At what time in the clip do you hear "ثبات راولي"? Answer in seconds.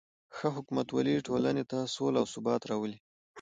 2.33-2.99